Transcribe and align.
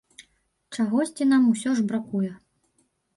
Чагосьці 0.75 1.27
нам 1.33 1.43
усё 1.51 1.73
ж 1.81 1.83
бракуе. 1.91 2.31